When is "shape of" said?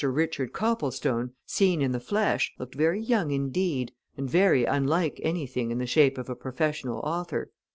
5.85-6.27